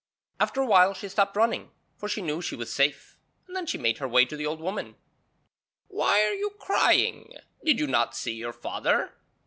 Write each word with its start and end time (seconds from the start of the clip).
After 0.39 0.61
a 0.61 0.65
while 0.65 0.95
she 0.95 1.07
stopped 1.07 1.35
running, 1.35 1.69
for 1.95 2.09
she 2.09 2.23
knew 2.23 2.41
she 2.41 2.55
was 2.55 2.73
safe, 2.73 3.19
and 3.45 3.55
then 3.55 3.67
she 3.67 3.77
made 3.77 3.99
her 3.99 4.07
way 4.07 4.25
to 4.25 4.35
the 4.35 4.47
old 4.47 4.59
woman. 4.59 4.95
'Why 5.89 6.23
are 6.23 6.33
you 6.33 6.55
crying? 6.57 7.31
Did 7.63 7.79
you 7.79 7.85
not 7.85 8.15
see 8.15 8.33
your 8.33 8.51
father?' 8.51 9.13